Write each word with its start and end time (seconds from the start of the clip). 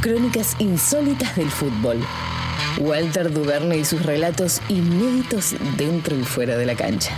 Crónicas 0.00 0.56
insólitas 0.58 1.36
del 1.36 1.50
fútbol. 1.50 1.98
Walter 2.78 3.30
Duverne 3.30 3.76
y 3.76 3.84
sus 3.84 4.02
relatos 4.02 4.62
inéditos 4.70 5.54
dentro 5.76 6.16
y 6.16 6.24
fuera 6.24 6.56
de 6.56 6.64
la 6.64 6.74
cancha. 6.74 7.12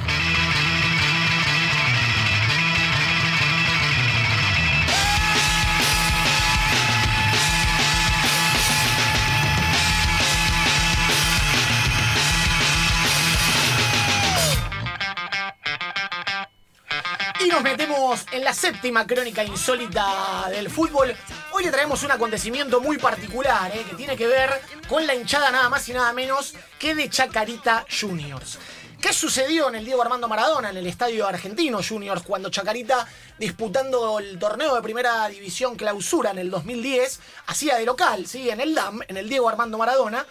Y 17.44 17.48
nos 17.48 17.62
metemos 17.62 18.26
en 18.32 18.42
la 18.42 18.52
séptima 18.52 19.06
crónica 19.06 19.44
insólita 19.44 20.48
del 20.50 20.68
fútbol. 20.68 21.14
Hoy 21.54 21.64
le 21.64 21.70
traemos 21.70 22.02
un 22.02 22.10
acontecimiento 22.10 22.80
muy 22.80 22.96
particular, 22.96 23.70
eh, 23.76 23.84
que 23.88 23.94
tiene 23.94 24.16
que 24.16 24.26
ver 24.26 24.50
con 24.88 25.06
la 25.06 25.14
hinchada 25.14 25.50
nada 25.50 25.68
más 25.68 25.86
y 25.86 25.92
nada 25.92 26.10
menos 26.14 26.54
que 26.78 26.94
de 26.94 27.10
Chacarita 27.10 27.84
Juniors. 28.00 28.58
¿Qué 29.02 29.12
sucedió 29.12 29.68
en 29.68 29.74
el 29.74 29.84
Diego 29.84 30.00
Armando 30.00 30.28
Maradona, 30.28 30.70
en 30.70 30.78
el 30.78 30.86
Estadio 30.86 31.26
Argentino 31.26 31.80
Juniors, 31.86 32.22
cuando 32.22 32.48
Chacarita, 32.48 33.06
disputando 33.38 34.18
el 34.18 34.38
torneo 34.38 34.74
de 34.74 34.80
primera 34.80 35.28
división 35.28 35.76
clausura 35.76 36.30
en 36.30 36.38
el 36.38 36.50
2010, 36.50 37.20
hacía 37.46 37.76
de 37.76 37.84
local, 37.84 38.26
¿sí? 38.26 38.48
en 38.48 38.62
el 38.62 38.74
DAM, 38.74 39.00
en 39.06 39.18
el 39.18 39.28
Diego 39.28 39.50
Armando 39.50 39.76
Maradona? 39.76 40.24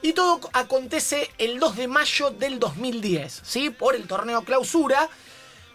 Y 0.00 0.14
todo 0.14 0.40
acontece 0.54 1.30
el 1.36 1.58
2 1.58 1.76
de 1.76 1.88
mayo 1.88 2.30
del 2.30 2.58
2010, 2.58 3.42
¿sí? 3.44 3.68
por 3.68 3.94
el 3.94 4.06
torneo 4.06 4.42
clausura. 4.44 5.10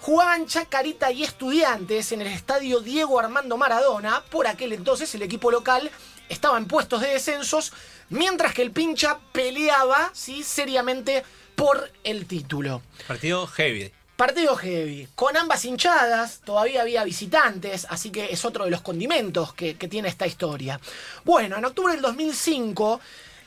Jugaban 0.01 0.47
Chacarita 0.47 1.11
y 1.11 1.23
Estudiantes 1.23 2.13
en 2.13 2.21
el 2.21 2.27
estadio 2.27 2.79
Diego 2.79 3.19
Armando 3.19 3.57
Maradona. 3.57 4.23
Por 4.29 4.47
aquel 4.47 4.71
entonces 4.71 5.13
el 5.13 5.23
equipo 5.23 5.51
local 5.51 5.91
estaba 6.29 6.57
en 6.57 6.67
puestos 6.67 7.01
de 7.01 7.09
descensos, 7.09 7.73
mientras 8.09 8.53
que 8.53 8.61
el 8.61 8.71
pincha 8.71 9.19
peleaba 9.33 10.09
¿sí? 10.13 10.43
seriamente 10.43 11.23
por 11.55 11.91
el 12.05 12.27
título. 12.27 12.81
Partido 13.07 13.45
heavy. 13.47 13.91
Partido 14.15 14.55
heavy. 14.55 15.09
Con 15.15 15.35
ambas 15.35 15.65
hinchadas, 15.65 16.39
todavía 16.45 16.81
había 16.81 17.03
visitantes, 17.03 17.85
así 17.89 18.09
que 18.09 18.31
es 18.31 18.45
otro 18.45 18.65
de 18.65 18.71
los 18.71 18.81
condimentos 18.81 19.53
que, 19.53 19.75
que 19.75 19.89
tiene 19.89 20.07
esta 20.07 20.25
historia. 20.25 20.79
Bueno, 21.25 21.57
en 21.57 21.65
octubre 21.65 21.93
del 21.93 22.01
2005, 22.01 23.01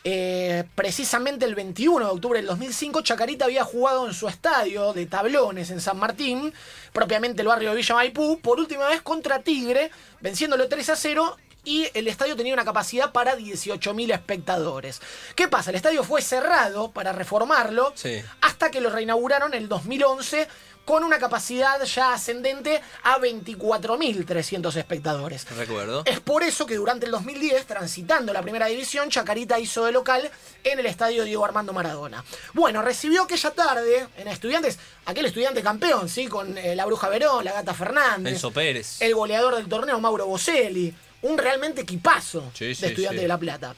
eh, 0.04 0.64
precisamente 0.74 1.44
el 1.44 1.54
21 1.54 2.04
de 2.06 2.10
octubre 2.12 2.38
del 2.38 2.46
2005, 2.46 3.02
Chacarita 3.02 3.44
había 3.44 3.64
jugado 3.64 4.06
en 4.06 4.14
su 4.14 4.26
estadio 4.28 4.92
de 4.92 5.06
tablones 5.06 5.70
en 5.70 5.80
San 5.80 5.98
Martín, 5.98 6.52
propiamente 6.92 7.42
el 7.42 7.48
barrio 7.48 7.70
de 7.70 7.76
Villa 7.76 7.94
Maipú, 7.94 8.40
por 8.40 8.58
última 8.58 8.88
vez 8.88 9.02
contra 9.02 9.40
Tigre, 9.42 9.90
venciéndolo 10.20 10.68
3 10.68 10.88
a 10.90 10.96
0 10.96 11.36
y 11.64 11.86
el 11.94 12.08
estadio 12.08 12.34
tenía 12.34 12.54
una 12.54 12.64
capacidad 12.64 13.12
para 13.12 13.36
18.000 13.38 14.12
espectadores. 14.12 15.00
¿Qué 15.36 15.46
pasa? 15.46 15.70
El 15.70 15.76
estadio 15.76 16.02
fue 16.02 16.20
cerrado 16.20 16.90
para 16.90 17.12
reformarlo 17.12 17.92
Sí. 17.94 18.20
hasta 18.40 18.72
que 18.72 18.80
lo 18.80 18.90
reinauguraron 18.90 19.54
en 19.54 19.62
el 19.62 19.68
2011 19.68 20.48
con 20.84 21.04
una 21.04 21.18
capacidad 21.18 21.82
ya 21.84 22.12
ascendente 22.14 22.80
a 23.04 23.18
24.300 23.18 24.76
espectadores. 24.76 25.48
Recuerdo. 25.56 26.02
Es 26.06 26.20
por 26.20 26.42
eso 26.42 26.66
que 26.66 26.76
durante 26.76 27.06
el 27.06 27.12
2010, 27.12 27.66
transitando 27.66 28.32
la 28.32 28.42
primera 28.42 28.66
división, 28.66 29.08
Chacarita 29.10 29.58
hizo 29.58 29.84
de 29.84 29.92
local 29.92 30.30
en 30.64 30.78
el 30.78 30.86
estadio 30.86 31.24
Diego 31.24 31.44
Armando 31.44 31.72
Maradona. 31.72 32.24
Bueno, 32.52 32.82
recibió 32.82 33.22
aquella 33.22 33.50
tarde 33.52 34.06
en 34.16 34.28
Estudiantes, 34.28 34.78
aquel 35.06 35.26
estudiante 35.26 35.62
campeón, 35.62 36.08
¿sí? 36.08 36.26
Con 36.26 36.56
eh, 36.58 36.74
la 36.74 36.84
Bruja 36.86 37.08
Verón, 37.08 37.44
la 37.44 37.52
Gata 37.52 37.74
Fernández, 37.74 38.34
Enzo 38.34 38.50
Pérez. 38.50 39.00
el 39.00 39.14
goleador 39.14 39.56
del 39.56 39.68
torneo, 39.68 40.00
Mauro 40.00 40.26
Boselli. 40.26 40.92
Un 41.22 41.38
realmente 41.38 41.82
equipazo 41.82 42.50
Sí, 42.52 42.74
sí, 42.74 42.80
de 42.82 42.88
Estudiantes 42.88 43.20
sí. 43.20 43.22
de 43.22 43.28
La 43.28 43.38
Plata. 43.38 43.74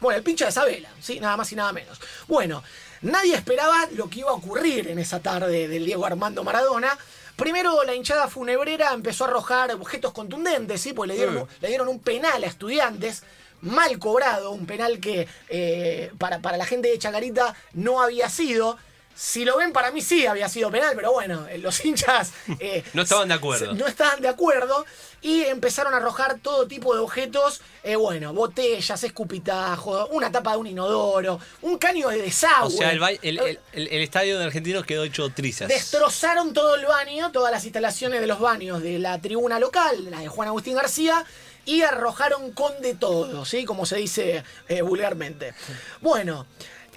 Bueno, 0.00 0.16
el 0.16 0.22
pincha 0.22 0.46
de 0.46 0.50
Isabela, 0.52 0.88
¿sí? 1.00 1.20
Nada 1.20 1.36
más 1.36 1.52
y 1.52 1.56
nada 1.56 1.72
menos. 1.72 2.00
Bueno, 2.26 2.62
nadie 3.02 3.34
esperaba 3.34 3.86
lo 3.92 4.08
que 4.08 4.20
iba 4.20 4.30
a 4.30 4.34
ocurrir 4.34 4.88
en 4.88 4.98
esa 4.98 5.20
tarde 5.20 5.68
del 5.68 5.84
Diego 5.84 6.04
Armando 6.06 6.44
Maradona. 6.44 6.96
Primero 7.36 7.84
la 7.84 7.94
hinchada 7.94 8.28
funebrera 8.28 8.92
empezó 8.92 9.24
a 9.24 9.28
arrojar 9.28 9.70
objetos 9.72 10.12
contundentes, 10.12 10.80
¿sí? 10.80 10.92
Pues 10.92 11.08
le 11.08 11.14
dieron, 11.14 11.38
Sí. 11.48 11.56
le 11.60 11.68
dieron 11.68 11.88
un 11.88 12.00
penal 12.00 12.42
a 12.42 12.46
estudiantes. 12.46 13.22
Mal 13.60 13.98
cobrado, 13.98 14.50
un 14.52 14.66
penal 14.66 15.00
que 15.00 15.26
eh, 15.48 16.10
para, 16.18 16.38
para 16.40 16.56
la 16.56 16.64
gente 16.64 16.88
de 16.88 16.98
Chacarita 16.98 17.54
no 17.72 18.00
había 18.00 18.28
sido. 18.28 18.78
Si 19.14 19.44
lo 19.44 19.56
ven, 19.56 19.72
para 19.72 19.90
mí 19.90 20.00
sí 20.00 20.26
había 20.26 20.48
sido 20.48 20.70
penal, 20.70 20.92
pero 20.94 21.12
bueno, 21.12 21.46
eh, 21.48 21.58
los 21.58 21.84
hinchas 21.84 22.32
eh, 22.60 22.84
No 22.94 23.02
estaban 23.02 23.26
de 23.28 23.34
acuerdo. 23.34 23.74
no 23.74 23.86
estaban 23.86 24.20
de 24.20 24.28
acuerdo 24.28 24.86
y 25.20 25.42
empezaron 25.42 25.92
a 25.94 25.96
arrojar 25.96 26.38
todo 26.38 26.68
tipo 26.68 26.94
de 26.94 27.00
objetos, 27.00 27.60
eh, 27.82 27.96
bueno, 27.96 28.32
botellas, 28.32 29.02
escupitajos, 29.02 30.08
una 30.12 30.30
tapa 30.30 30.52
de 30.52 30.58
un 30.58 30.66
inodoro, 30.68 31.40
un 31.62 31.78
caño 31.78 32.08
de 32.10 32.22
desagüe. 32.22 32.68
O 32.68 32.70
sea, 32.70 32.92
el, 32.92 33.00
ba- 33.00 33.10
el- 33.10 33.20
el- 33.22 33.58
el- 33.72 33.88
el 33.88 34.02
estadio 34.02 34.38
de 34.38 34.44
Argentinos 34.44 34.86
quedó 34.86 35.02
hecho 35.02 35.28
trizas. 35.30 35.66
Destrozaron 35.68 36.52
todo 36.52 36.76
el 36.76 36.86
baño, 36.86 37.32
todas 37.32 37.50
las 37.50 37.64
instalaciones 37.64 38.20
de 38.20 38.28
los 38.28 38.38
baños 38.38 38.80
de 38.82 39.00
la 39.00 39.18
tribuna 39.20 39.58
local, 39.58 40.08
la 40.10 40.20
de 40.20 40.28
Juan 40.28 40.46
Agustín 40.48 40.76
García, 40.76 41.24
y 41.64 41.82
arrojaron 41.82 42.52
con 42.52 42.80
de 42.80 42.94
todo, 42.94 43.44
¿sí? 43.44 43.64
Como 43.64 43.84
se 43.84 43.96
dice 43.96 44.44
eh, 44.68 44.82
vulgarmente. 44.82 45.52
Bueno, 46.00 46.46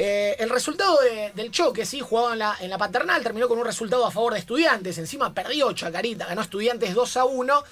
eh, 0.04 0.36
el 0.40 0.50
resultado 0.50 0.98
de- 1.02 1.32
del 1.36 1.52
choque, 1.52 1.86
sí, 1.86 2.00
jugado 2.00 2.34
en 2.34 2.40
la, 2.40 2.58
en 2.60 2.72
la 2.72 2.78
paternal, 2.80 3.22
terminó 3.22 3.48
con 3.48 3.60
un 3.60 3.66
resultado 3.66 4.04
a 4.06 4.10
favor 4.10 4.34
de 4.34 4.40
estudiantes. 4.40 4.98
Encima 4.98 5.32
perdió 5.32 5.72
Chacarita, 5.74 6.26
ganó 6.26 6.42
estudiantes 6.42 6.96
2 6.96 7.18
a 7.18 7.26
1. 7.26 7.64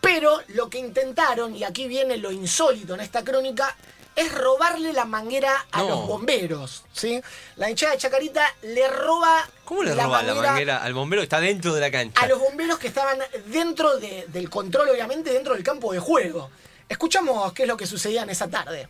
Pero 0.00 0.40
lo 0.48 0.68
que 0.68 0.78
intentaron, 0.78 1.54
y 1.54 1.62
aquí 1.62 1.86
viene 1.86 2.16
lo 2.16 2.32
insólito 2.32 2.94
en 2.94 3.00
esta 3.00 3.22
crónica, 3.22 3.76
es 4.16 4.34
robarle 4.34 4.92
la 4.92 5.04
manguera 5.04 5.66
a 5.70 5.82
No. 5.82 5.88
los 5.90 6.06
bomberos. 6.08 6.82
¿sí? 6.92 7.20
La 7.56 7.70
hinchada 7.70 7.92
de 7.92 7.98
Chacarita 7.98 8.42
le 8.62 8.88
roba. 8.88 9.48
¿Cómo 9.64 9.84
le 9.84 9.94
roba 9.94 10.22
la 10.24 10.34
manguera 10.34 10.82
al 10.82 10.92
bombero 10.94 11.20
que 11.20 11.24
está 11.26 11.38
dentro 11.38 11.72
de 11.74 11.80
la 11.82 11.90
cancha? 11.92 12.20
A 12.20 12.26
los 12.26 12.40
bomberos 12.40 12.78
que 12.80 12.88
estaban 12.88 13.18
dentro 13.46 13.96
de- 13.98 14.24
del 14.28 14.50
control, 14.50 14.88
obviamente, 14.88 15.32
dentro 15.32 15.54
del 15.54 15.62
campo 15.62 15.92
de 15.92 16.00
juego. 16.00 16.50
Escuchamos 16.88 17.52
qué 17.52 17.62
es 17.62 17.68
lo 17.68 17.76
que 17.76 17.86
sucedía 17.86 18.22
en 18.22 18.30
esa 18.30 18.48
tarde. 18.48 18.88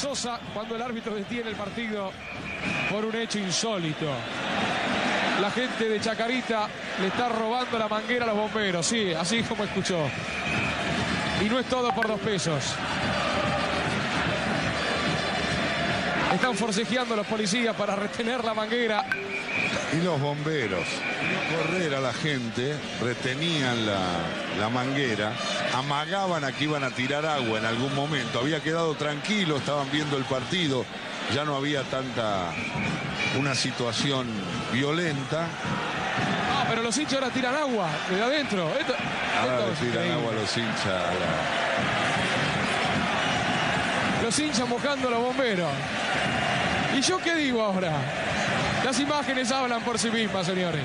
Sosa 0.00 0.40
cuando 0.54 0.76
el 0.76 0.80
árbitro 0.80 1.14
detiene 1.14 1.50
el 1.50 1.56
partido 1.56 2.10
por 2.90 3.04
un 3.04 3.14
hecho 3.16 3.38
insólito. 3.38 4.06
La 5.42 5.50
gente 5.50 5.90
de 5.90 6.00
Chacarita 6.00 6.68
le 7.02 7.08
está 7.08 7.28
robando 7.28 7.78
la 7.78 7.86
manguera 7.86 8.24
a 8.24 8.28
los 8.28 8.36
bomberos, 8.36 8.86
sí, 8.86 9.12
así 9.12 9.42
como 9.42 9.62
escuchó. 9.64 10.08
Y 11.44 11.50
no 11.50 11.58
es 11.58 11.66
todo 11.66 11.94
por 11.94 12.08
dos 12.08 12.18
pesos. 12.20 12.74
Están 16.32 16.54
forcejeando 16.54 17.14
los 17.14 17.26
policías 17.26 17.76
para 17.76 17.94
retener 17.94 18.42
la 18.42 18.54
manguera. 18.54 19.04
Y 19.92 19.96
los 20.02 20.20
bomberos, 20.20 20.86
correr 21.50 21.94
a 21.96 22.00
la 22.00 22.12
gente, 22.12 22.76
retenían 23.02 23.86
la, 23.86 23.98
la 24.60 24.68
manguera, 24.68 25.32
amagaban 25.74 26.44
a 26.44 26.52
que 26.52 26.64
iban 26.64 26.84
a 26.84 26.90
tirar 26.90 27.26
agua 27.26 27.58
en 27.58 27.64
algún 27.66 27.92
momento. 27.96 28.38
Había 28.38 28.60
quedado 28.60 28.94
tranquilo, 28.94 29.56
estaban 29.56 29.90
viendo 29.90 30.16
el 30.16 30.24
partido, 30.24 30.84
ya 31.34 31.44
no 31.44 31.56
había 31.56 31.82
tanta 31.82 32.52
una 33.36 33.54
situación 33.56 34.28
violenta. 34.72 35.46
Ah, 36.52 36.64
pero 36.68 36.82
los 36.82 36.96
hinchas 36.96 37.14
ahora 37.14 37.30
tiran 37.30 37.56
agua 37.56 37.88
desde 38.08 38.22
adentro. 38.22 38.68
Esto, 38.78 38.94
Ahora 39.40 39.58
esto 39.58 39.72
tiran 39.80 39.88
increíble. 39.88 40.12
agua 40.12 40.32
los 40.40 40.56
hinchas. 40.56 41.02
Los 44.22 44.38
hinchas 44.38 44.68
mojando 44.68 45.08
a 45.08 45.10
los 45.10 45.20
bomberos. 45.20 45.68
¿Y 46.96 47.00
yo 47.00 47.18
qué 47.18 47.34
digo 47.34 47.62
ahora? 47.62 47.92
Las 48.84 48.98
imágenes 48.98 49.50
hablan 49.52 49.82
por 49.82 49.98
sí 49.98 50.10
mismas, 50.10 50.46
señores. 50.46 50.84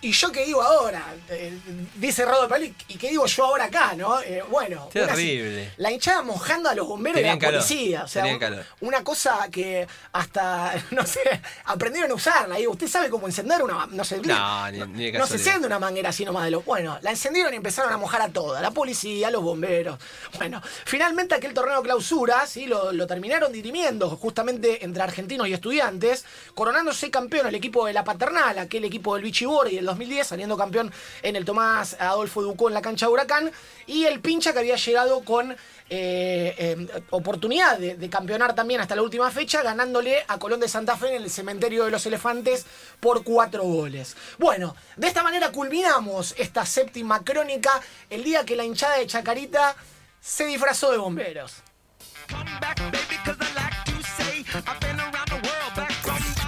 ¿Y 0.00 0.12
yo 0.12 0.30
qué 0.30 0.44
digo 0.44 0.62
ahora? 0.62 1.04
Eh, 1.28 1.58
dice 1.96 2.24
Rodo 2.24 2.46
Pali, 2.48 2.72
¿y 2.86 2.96
qué 2.96 3.08
digo 3.10 3.26
yo 3.26 3.44
ahora 3.46 3.64
acá, 3.64 3.94
no? 3.96 4.20
Eh, 4.22 4.44
bueno. 4.48 4.88
una- 4.94 5.06
Terrible. 5.08 5.72
la 5.76 5.90
hinchada 5.90 6.22
mojando 6.22 6.68
a 6.68 6.74
los 6.76 6.86
bomberos 6.86 7.16
Tenían 7.16 7.36
de 7.38 7.44
la 7.46 7.48
calor, 7.50 7.60
policía. 7.66 8.04
O 8.04 8.08
sea, 8.08 8.22
tenían 8.22 8.36
un- 8.36 8.40
calor. 8.40 8.64
una 8.80 9.02
cosa 9.02 9.48
que 9.50 9.88
hasta, 10.12 10.72
no 10.92 11.04
sé, 11.04 11.20
aprendieron 11.64 12.12
a 12.12 12.14
usarla. 12.14 12.60
Y 12.60 12.68
usted 12.68 12.86
sabe 12.86 13.10
cómo 13.10 13.26
encender 13.26 13.60
una. 13.60 13.86
No 13.86 14.04
sé, 14.04 14.18
No, 14.18 14.70
ni- 14.70 14.78
ni 14.86 15.10
no 15.12 15.26
se 15.26 15.34
enciende 15.34 15.66
una 15.66 15.80
manguera 15.80 16.10
así 16.10 16.24
nomás 16.24 16.44
de 16.44 16.52
lo. 16.52 16.62
Bueno, 16.62 16.96
la 17.02 17.10
encendieron 17.10 17.52
y 17.52 17.56
empezaron 17.56 17.92
a 17.92 17.96
mojar 17.96 18.22
a 18.22 18.28
toda. 18.28 18.60
La 18.62 18.70
policía, 18.70 19.32
los 19.32 19.42
bomberos. 19.42 19.98
Bueno, 20.36 20.62
finalmente 20.84 21.34
aquel 21.34 21.52
torneo 21.54 21.82
clausura, 21.82 22.46
¿sí? 22.46 22.66
Lo, 22.66 22.92
lo 22.92 23.06
terminaron 23.08 23.50
dirimiendo 23.52 24.10
justamente 24.10 24.84
entre 24.84 25.02
argentinos 25.02 25.48
y 25.48 25.54
estudiantes, 25.54 26.24
coronándose 26.54 27.10
campeón 27.10 27.48
el 27.48 27.56
equipo 27.56 27.84
de 27.86 27.92
la 27.92 28.04
paternal, 28.04 28.58
aquel 28.60 28.84
equipo 28.84 29.14
del 29.16 29.24
Bichibori 29.24 29.74
del 29.76 29.87
2010, 29.88 30.26
saliendo 30.26 30.56
campeón 30.56 30.92
en 31.22 31.36
el 31.36 31.44
Tomás 31.44 31.96
Adolfo 31.98 32.42
Ducó 32.42 32.68
en 32.68 32.74
la 32.74 32.82
cancha 32.82 33.06
de 33.06 33.12
Huracán, 33.12 33.50
y 33.86 34.04
el 34.04 34.20
pincha 34.20 34.52
que 34.52 34.60
había 34.60 34.76
llegado 34.76 35.24
con 35.24 35.52
eh, 35.52 35.56
eh, 35.90 37.02
oportunidad 37.10 37.78
de, 37.78 37.96
de 37.96 38.10
campeonar 38.10 38.54
también 38.54 38.80
hasta 38.80 38.94
la 38.94 39.02
última 39.02 39.30
fecha, 39.30 39.62
ganándole 39.62 40.24
a 40.28 40.38
Colón 40.38 40.60
de 40.60 40.68
Santa 40.68 40.96
Fe 40.96 41.16
en 41.16 41.22
el 41.22 41.30
cementerio 41.30 41.84
de 41.84 41.90
los 41.90 42.04
elefantes 42.06 42.66
por 43.00 43.24
cuatro 43.24 43.62
goles. 43.64 44.16
Bueno, 44.38 44.76
de 44.96 45.06
esta 45.06 45.22
manera 45.22 45.50
culminamos 45.50 46.34
esta 46.38 46.66
séptima 46.66 47.24
crónica, 47.24 47.80
el 48.10 48.24
día 48.24 48.44
que 48.44 48.56
la 48.56 48.64
hinchada 48.64 48.98
de 48.98 49.06
Chacarita 49.06 49.76
se 50.20 50.46
disfrazó 50.46 50.90
de 50.90 50.98
bomberos. 50.98 51.62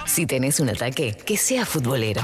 Si 0.05 0.25
tenés 0.25 0.59
un 0.59 0.69
ataque, 0.69 1.15
que 1.25 1.37
sea 1.37 1.65
futbolero. 1.65 2.19